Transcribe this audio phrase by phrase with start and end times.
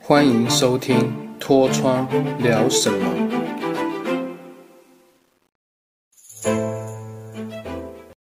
[0.00, 0.96] 欢迎收听
[1.40, 2.98] 《脱窗聊什么》。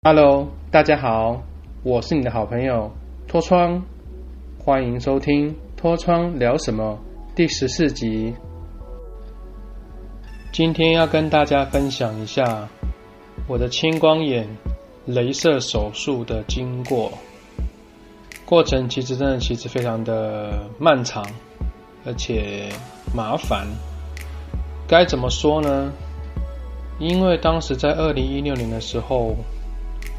[0.03, 1.41] Hello，大家好，
[1.83, 2.91] 我是你的好朋友
[3.27, 3.81] 脱窗，
[4.59, 6.99] 欢迎收听《脱窗聊什么》
[7.35, 8.33] 第十四集。
[10.51, 12.67] 今天要跟大家分享一下
[13.47, 14.47] 我的青光眼
[15.07, 17.11] 镭射手术的经过。
[18.51, 21.25] 过程其实真的其实非常的漫长，
[22.05, 22.67] 而且
[23.15, 23.65] 麻烦。
[24.89, 25.89] 该怎么说呢？
[26.99, 29.37] 因为当时在二零一六年的时候，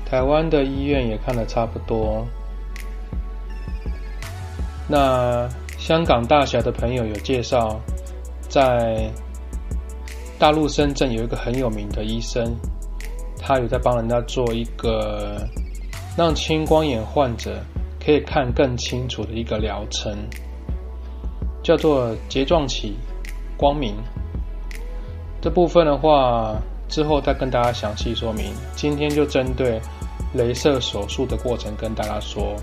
[0.06, 2.26] 台湾的医院也看的差不多。
[4.88, 7.78] 那香港大侠的朋友有介绍，
[8.48, 9.10] 在
[10.38, 12.56] 大陆深圳有一个很有名的医生，
[13.38, 15.46] 他有在帮人家做一个
[16.16, 17.62] 让青光眼患者。
[18.04, 20.16] 可以看更清楚的一个疗程，
[21.62, 22.96] 叫做睫状体
[23.56, 23.94] 光明。
[25.40, 26.56] 这部分的话，
[26.88, 28.52] 之后再跟大家详细说明。
[28.74, 29.80] 今天就针对
[30.36, 32.56] 镭射手术的过程跟大家说。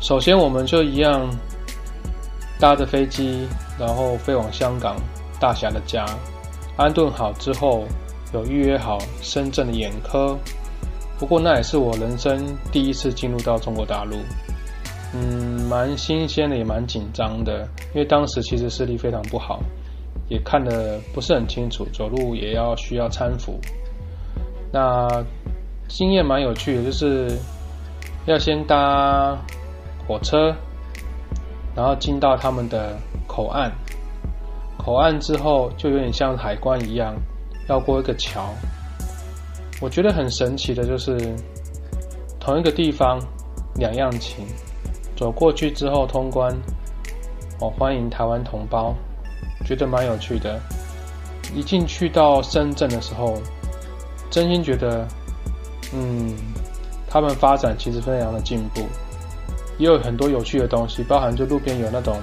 [0.00, 1.28] 首先，我们就一样
[2.58, 3.46] 搭着飞机，
[3.78, 4.96] 然后飞往香港
[5.40, 6.04] 大侠的家，
[6.76, 7.84] 安顿好之后，
[8.32, 10.38] 有预约好深圳的眼科。
[11.22, 12.36] 不过那也是我人生
[12.72, 14.16] 第一次进入到中国大陆，
[15.14, 17.60] 嗯，蛮新鲜的，也蛮紧张的，
[17.94, 19.62] 因为当时其实视力非常不好，
[20.28, 23.60] 也看得不是很清楚，走路也要需要搀扶。
[24.72, 25.08] 那
[25.86, 27.38] 经验蛮有趣的，就是
[28.26, 29.38] 要先搭
[30.08, 30.52] 火车，
[31.76, 32.98] 然后进到他们的
[33.28, 33.70] 口岸，
[34.76, 37.14] 口岸之后就有点像海关一样，
[37.68, 38.52] 要过一个桥。
[39.82, 41.18] 我觉得很神奇的就是，
[42.38, 43.18] 同一个地方，
[43.74, 44.46] 两样情。
[45.16, 46.56] 走过去之后通关，
[47.60, 48.94] 哦，欢迎台湾同胞，
[49.66, 50.60] 觉得蛮有趣的。
[51.52, 53.36] 一进去到深圳的时候，
[54.30, 55.04] 真心觉得，
[55.92, 56.32] 嗯，
[57.08, 58.82] 他们发展其实非常的进步，
[59.78, 62.16] 也有很多有趣的东西，包含就路边有那种，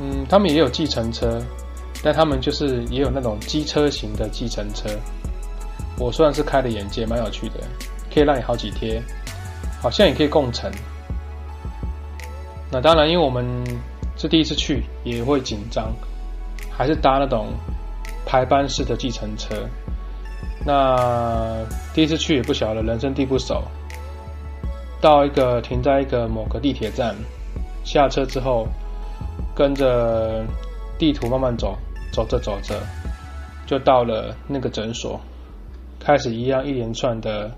[0.00, 1.40] 嗯，他们也有计程车，
[2.02, 4.88] 但他们就是也有那种机车型的计程车。
[6.00, 7.60] 我算是开了眼界，蛮有趣的，
[8.12, 9.02] 可以让你好几贴，
[9.82, 10.72] 好像也可以共乘。
[12.72, 13.44] 那当然，因为我们
[14.16, 15.92] 是第一次去，也会紧张，
[16.70, 17.48] 还是搭那种
[18.24, 19.54] 排班式的计程车。
[20.64, 21.58] 那
[21.92, 23.62] 第一次去也不晓得，人生地不熟。
[25.02, 27.14] 到一个停在一个某个地铁站，
[27.84, 28.66] 下车之后，
[29.54, 30.42] 跟着
[30.98, 31.76] 地图慢慢走，
[32.10, 32.80] 走着走着，
[33.66, 35.20] 就到了那个诊所。
[36.00, 37.50] 开始一样一连串的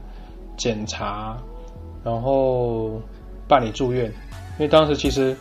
[0.58, 1.38] 检查，
[2.04, 3.00] 然后
[3.48, 4.06] 办理住院，
[4.58, 5.34] 因为当时其实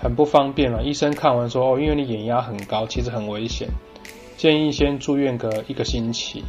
[0.00, 0.80] 很不方便嘛。
[0.80, 3.68] 医生看完说：“哦，因为你眼压很高，其实很危险，
[4.36, 6.44] 建议先住院个一个星期。”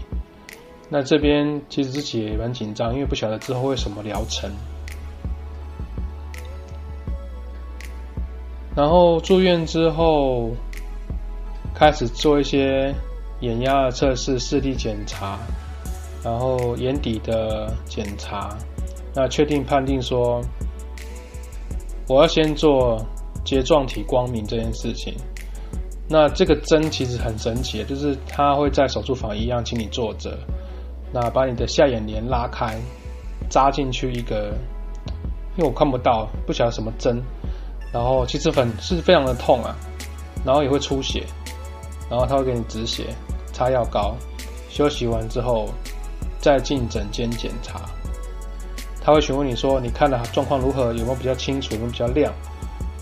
[0.88, 4.50] 那这边其实自己也蛮紧张，因为不晓得之后会什么疗程。
[8.76, 10.52] 然后住院之后，
[11.74, 12.94] 开始做一些
[13.40, 15.40] 眼压的测试、视力检查。
[16.24, 18.56] 然后眼底的检查，
[19.16, 20.40] 那确定判定说，
[22.08, 23.04] 我要先做
[23.44, 25.16] 睫状体光明这件事情。
[26.08, 30.38] 那这个针其实很神奇，就是它会在手术房一样，请你坐着，
[31.12, 32.78] 那把你的下眼帘拉开，
[33.50, 34.54] 扎进去一个，
[35.58, 37.20] 因为我看不到，不晓得什么针，
[37.92, 39.76] 然后其实很是非常的痛啊，
[40.46, 41.26] 然后也会出血，
[42.12, 43.06] 然后他会给你止血，
[43.54, 44.16] 擦药膏，
[44.70, 45.68] 休息完之后。
[46.42, 47.82] 再进诊间检查，
[49.00, 50.94] 他会询问你说：“你看的状况如何？
[50.94, 51.74] 有没有比较清楚？
[51.76, 52.34] 有没有比较亮？”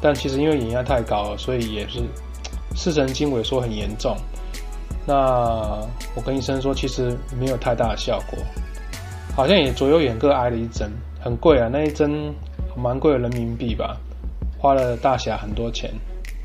[0.02, 2.02] 但其实因为眼压太高了，所以也是
[2.76, 4.16] 视神经萎缩很严重。
[5.06, 5.16] 那
[6.16, 8.38] 我跟医生说，其实没有太大的效果，
[9.36, 12.34] 好像也左右眼各挨了一针，很贵啊，那一针
[12.78, 13.98] 蛮贵的人民币吧，
[14.58, 15.92] 花了大侠很多钱，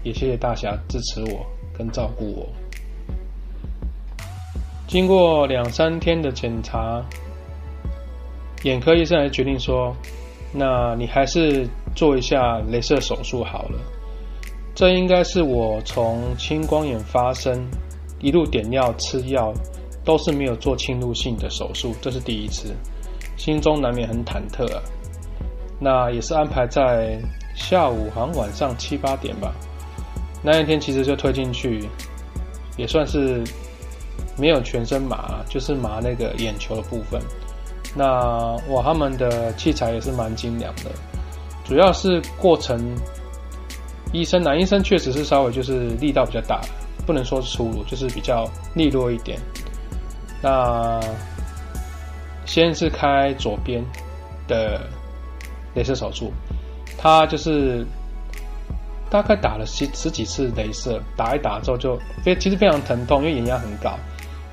[0.02, 1.44] 也谢谢大侠支持我
[1.76, 2.49] 跟照顾我。
[4.94, 7.05] 经过两三天的检查，
[8.62, 9.93] 眼科医生还决定说
[10.55, 13.81] ：“那你还是做一下镭射手术好了。”
[14.73, 17.69] 这应该是我从青光眼发生
[18.20, 19.52] 一路点药吃药
[20.05, 22.73] 都是没有做侵入性的手术，这是第一次，
[23.37, 24.81] 心中难免很忐忑啊。
[25.81, 27.19] 那也是安排在
[27.56, 29.52] 下午，好像晚上七八点吧。
[30.40, 31.85] 那一天其实就推进去，
[32.76, 33.43] 也算是。
[34.37, 37.21] 没有全身麻，就是麻那个眼球的部分。
[37.95, 40.91] 那哇，他们的器材也是蛮精良的，
[41.65, 42.81] 主要是过程，
[44.13, 46.61] 医生男医生确实是稍微就是力道比较大，
[47.07, 49.39] 不能说粗鲁，就是比较利落一点。
[50.43, 51.01] 那
[52.45, 53.83] 先是开左边
[54.49, 54.81] 的
[55.75, 56.33] 镭射手术，
[56.99, 57.87] 他就是
[59.09, 63.97] 大概打了十十几次镭射，打一打之后就非其实非常疼痛，因为眼压很高，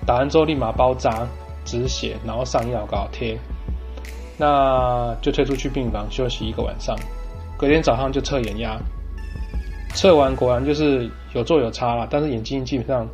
[0.06, 1.28] 打完之后立马包扎。
[1.64, 3.38] 止血，然后上药膏贴，
[4.36, 6.98] 那就推出去病房休息一个晚上。
[7.56, 8.82] 隔天早上就测眼压，
[9.94, 13.08] 测完果然就是有做有差了，但是眼睛基本上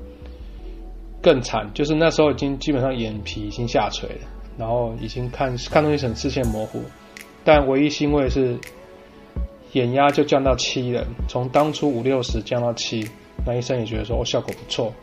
[1.21, 6.81] 更惨，就是那时候已经基本上眼皮已经下垂了，然后已经看看东西很视线模糊。
[7.43, 8.57] 但唯一欣慰是
[9.73, 13.05] 眼压就降到七了，从当初五六十降到七，
[13.45, 14.93] 那医生也觉得说哦效果不错，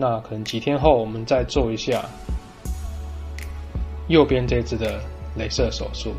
[0.00, 2.04] 那可能几天后我们再做一下。
[4.06, 4.98] 右边这只的
[5.36, 6.14] 镭射手术，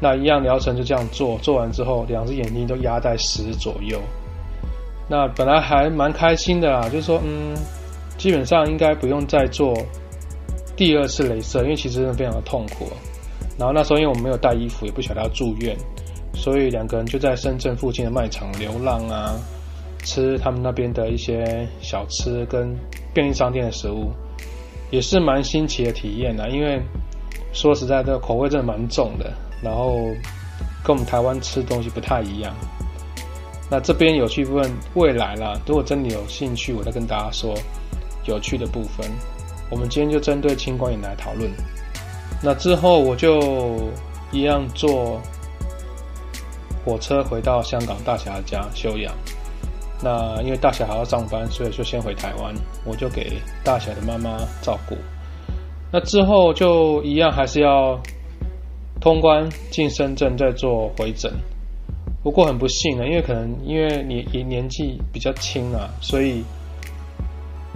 [0.00, 4.00] 那一样疗程就这样做，做完之后两只眼睛都压在十左右。
[5.10, 7.54] 那本来还蛮开心的啦，就是说，嗯，
[8.16, 9.74] 基本上应该不用再做
[10.74, 12.86] 第二次镭射，因为其实非常的痛苦。
[13.58, 15.76] 然后那时候因为我们没有带衣服，也不晓得要住院，
[16.32, 19.36] 所以两个人就在深圳附近的卖场流浪啊，
[20.08, 22.74] 吃他们那边的一些小吃跟
[23.12, 24.10] 便利商店的食物，
[24.90, 26.80] 也是蛮新奇的体验的，因为。
[27.50, 29.32] 说实在，这个口味真的蛮重的，
[29.62, 29.94] 然后
[30.84, 32.54] 跟我们台湾吃东西不太一样。
[33.70, 37.54] 那这边有趣部分，未来啦，如果真的有兴趣，我再跟大家说
[38.26, 39.10] 有趣的部分。
[39.70, 41.50] 我们今天就针对青光眼来讨论。
[42.42, 43.90] 那之后我就
[44.30, 45.18] 一样坐
[46.84, 49.12] 火车回到香港大侠家休养。
[50.02, 52.54] 那因为大侠还要上班，所以就先回台湾，
[52.84, 53.32] 我就给
[53.64, 54.96] 大侠的妈妈照顾。
[55.90, 57.98] 那之后就一样，还是要
[59.00, 61.32] 通关进深圳再做回诊。
[62.22, 66.44] 不过很不幸呢，因为可能因为你年年纪比较轻啊，所以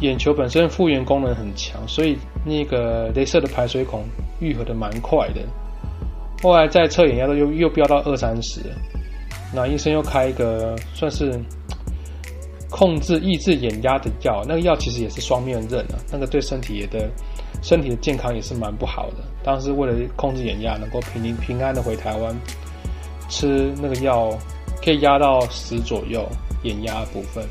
[0.01, 4.05] 眼球本身复原功能很强，所以那个镭射的排水孔
[4.41, 5.41] 愈合的蛮快的。
[6.43, 8.61] 后来再测眼压都又又飙到二三十，
[9.55, 11.33] 那医生又开一个算是
[12.73, 17.09] 控制抑制眼压的药，那个药其实也是双面刃啊，那个对身体也的。
[17.61, 19.19] 身体的健康也是蛮不好的。
[19.45, 22.35] 当时为了控制眼压，能够平平安的回台湾，
[23.29, 24.37] 吃那个药
[24.85, 26.29] 可以压到十左右
[26.65, 27.45] 眼压部分。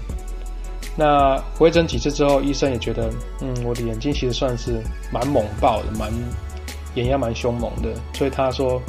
[0.97, 3.09] 那回诊几次之后，医生也觉得，
[3.39, 4.83] 嗯，我的眼睛其实算是
[5.13, 6.11] 蛮猛爆的，蛮
[6.95, 7.93] 眼压蛮凶猛的。
[8.13, 8.81] 所以他说，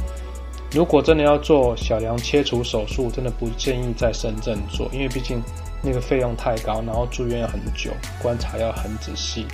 [0.73, 5.41] 如果真的要做小梁切除手术，真的不建议在深圳做，因为毕竟
[5.83, 7.91] 那个费用太高，然后住院要很久，
[8.23, 9.47] 观察要很仔细。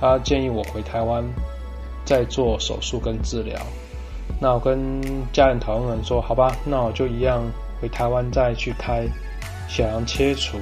[0.00, 1.24] 他建议我回台湾
[2.04, 3.58] 再做手术跟治疗。
[4.40, 5.00] 那我跟
[5.32, 7.42] 家人讨论说，好吧，那我就一样
[7.80, 9.06] 回台湾再去开
[9.68, 10.58] 小梁切除。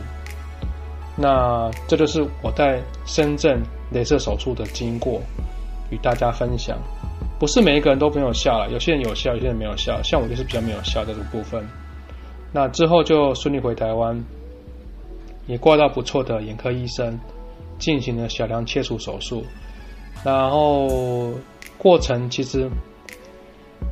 [1.14, 3.62] 那这就是我在深圳
[3.92, 5.20] 镭射手术的经过，
[5.90, 6.78] 与大家分享。
[7.38, 10.02] 不是每一个人都没有效了，有些人有效，有些人没有效。
[10.02, 11.64] 像我就是比较没有效这个部分。
[12.52, 14.20] 那之后就顺利回台湾，
[15.48, 17.18] 也挂到不错的眼科医生。
[17.78, 19.44] 进行了小梁切除手术，
[20.24, 21.30] 然后
[21.78, 22.68] 过程其实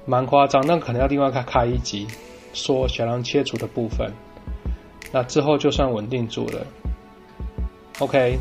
[0.04, 2.04] 蛮夸张，那可能要另外开开一集
[2.52, 4.12] 说小梁切除的部分。
[5.12, 6.66] 那之后就算稳定住了。
[8.00, 8.36] OK，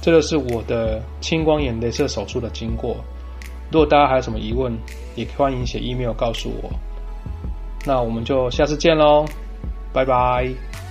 [0.00, 2.94] 这个是我的青光眼镭射手术的经过。
[3.72, 4.72] 如果大家还有什么疑问，
[5.16, 6.70] 也欢迎写 email 告诉我。
[7.84, 9.26] 那我们就下次见喽，
[9.92, 10.83] 拜拜。